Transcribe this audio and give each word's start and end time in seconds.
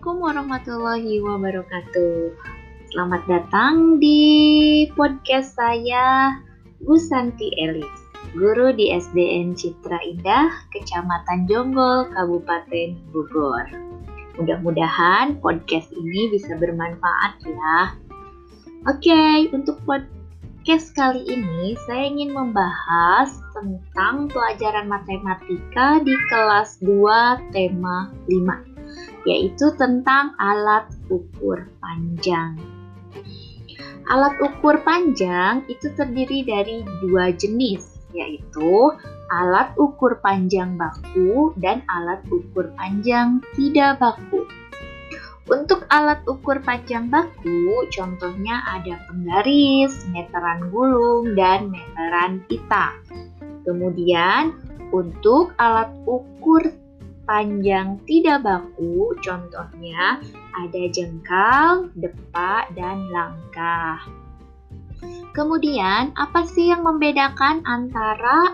warahmatullahi 0.00 1.20
wabarakatuh. 1.20 2.32
Selamat 2.88 3.28
datang 3.28 4.00
di 4.00 4.88
podcast 4.96 5.52
saya, 5.52 6.32
Bu 6.80 6.96
Santi 6.96 7.52
Elis, 7.60 7.92
guru 8.32 8.72
di 8.72 8.88
SDN 8.88 9.52
Citra 9.52 10.00
Indah, 10.00 10.48
Kecamatan 10.72 11.44
Jonggol, 11.44 12.08
Kabupaten 12.08 12.96
Bogor. 13.12 13.68
Mudah-mudahan 14.40 15.36
podcast 15.44 15.92
ini 15.92 16.32
bisa 16.32 16.56
bermanfaat 16.56 17.44
ya. 17.44 17.76
Oke, 18.88 19.52
untuk 19.52 19.76
podcast 19.84 20.96
kali 20.96 21.20
ini 21.28 21.76
saya 21.84 22.08
ingin 22.08 22.32
membahas 22.32 23.28
tentang 23.52 24.32
pelajaran 24.32 24.88
matematika 24.88 26.00
di 26.00 26.16
kelas 26.32 26.80
2 26.80 27.52
tema 27.52 28.08
5 28.32 28.71
yaitu 29.26 29.70
tentang 29.78 30.34
alat 30.38 30.90
ukur 31.10 31.66
panjang. 31.78 32.58
Alat 34.10 34.34
ukur 34.42 34.82
panjang 34.82 35.62
itu 35.70 35.88
terdiri 35.94 36.42
dari 36.42 36.82
dua 37.06 37.30
jenis, 37.30 38.02
yaitu 38.10 38.90
alat 39.30 39.70
ukur 39.78 40.18
panjang 40.20 40.74
baku 40.74 41.54
dan 41.62 41.80
alat 41.86 42.20
ukur 42.28 42.68
panjang 42.74 43.38
tidak 43.54 44.02
baku. 44.02 44.42
Untuk 45.50 45.86
alat 45.90 46.22
ukur 46.26 46.62
panjang 46.62 47.10
baku, 47.10 47.86
contohnya 47.90 48.62
ada 48.62 48.94
penggaris, 49.10 50.06
meteran 50.14 50.70
gulung, 50.70 51.34
dan 51.34 51.66
meteran 51.70 52.42
pita. 52.46 52.94
Kemudian, 53.66 54.54
untuk 54.94 55.50
alat 55.58 55.90
ukur 56.06 56.62
panjang 57.32 57.96
tidak 58.04 58.44
baku, 58.44 59.16
contohnya 59.24 60.20
ada 60.52 60.82
jengkal, 60.92 61.88
depak, 61.96 62.68
dan 62.76 63.08
langkah. 63.08 64.04
Kemudian, 65.32 66.12
apa 66.12 66.44
sih 66.44 66.68
yang 66.68 66.84
membedakan 66.84 67.64
antara 67.64 68.52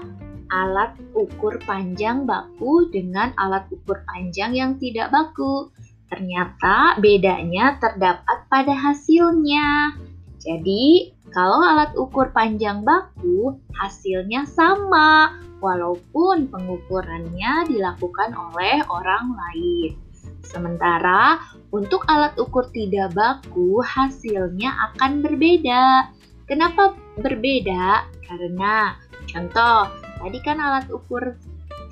alat 0.54 0.94
ukur 1.10 1.58
panjang 1.66 2.22
baku 2.22 2.86
dengan 2.94 3.34
alat 3.34 3.66
ukur 3.74 3.98
panjang 4.06 4.54
yang 4.54 4.78
tidak 4.78 5.10
baku? 5.10 5.74
Ternyata 6.06 7.02
bedanya 7.02 7.82
terdapat 7.82 8.46
pada 8.46 8.78
hasilnya. 8.78 9.98
Jadi, 10.38 11.17
kalau 11.28 11.60
alat 11.60 11.92
ukur 11.92 12.32
panjang 12.32 12.80
baku, 12.82 13.60
hasilnya 13.76 14.48
sama, 14.48 15.36
walaupun 15.60 16.48
pengukurannya 16.48 17.68
dilakukan 17.68 18.32
oleh 18.32 18.80
orang 18.88 19.36
lain. 19.36 19.92
Sementara 20.40 21.36
untuk 21.68 22.08
alat 22.08 22.32
ukur 22.40 22.72
tidak 22.72 23.12
baku, 23.12 23.84
hasilnya 23.84 24.72
akan 24.90 25.20
berbeda. 25.20 26.08
Kenapa 26.48 26.96
berbeda? 27.20 28.08
Karena 28.24 28.96
contoh, 29.28 29.92
tadi 30.24 30.38
kan 30.40 30.56
alat 30.56 30.88
ukur 30.88 31.36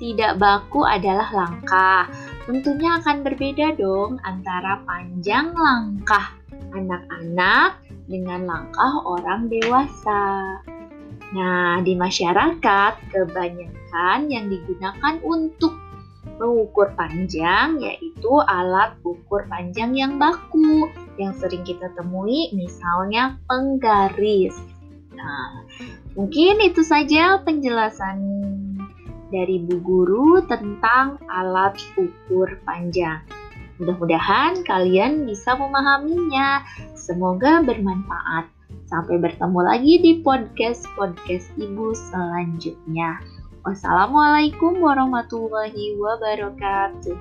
tidak 0.01 0.41
baku 0.41 0.81
adalah 0.81 1.29
langkah. 1.29 2.09
Tentunya 2.49 2.97
akan 2.97 3.21
berbeda 3.21 3.77
dong 3.77 4.17
antara 4.25 4.81
panjang 4.87 5.53
langkah 5.53 6.33
anak-anak 6.73 7.81
dengan 8.07 8.47
langkah 8.47 8.93
orang 9.03 9.51
dewasa. 9.51 10.57
Nah, 11.35 11.83
di 11.83 11.93
masyarakat 11.95 12.93
kebanyakan 13.11 14.31
yang 14.31 14.47
digunakan 14.47 15.15
untuk 15.27 15.75
mengukur 16.37 16.93
panjang 16.93 17.81
yaitu 17.81 18.31
alat 18.45 18.93
ukur 19.01 19.43
panjang 19.49 19.97
yang 19.97 20.21
baku 20.21 20.85
yang 21.17 21.33
sering 21.35 21.65
kita 21.65 21.89
temui 21.97 22.53
misalnya 22.53 23.41
penggaris. 23.49 24.53
Nah, 25.17 25.65
mungkin 26.13 26.61
itu 26.61 26.85
saja 26.85 27.41
penjelasan 27.41 28.21
dari 29.33 29.59
Bu 29.59 29.81
Guru 29.81 30.45
tentang 30.45 31.19
alat 31.27 31.75
ukur 31.97 32.47
panjang. 32.63 33.25
Mudah-mudahan 33.77 34.65
kalian 34.65 35.25
bisa 35.29 35.53
memahaminya. 35.53 36.65
Semoga 36.97 37.61
bermanfaat. 37.61 38.49
Sampai 38.87 39.19
bertemu 39.19 39.59
lagi 39.63 39.93
di 39.99 40.11
podcast-podcast 40.23 41.55
Ibu 41.55 41.95
selanjutnya. 41.95 43.19
Wassalamualaikum 43.63 44.79
warahmatullahi 44.79 45.95
wabarakatuh. 45.99 47.15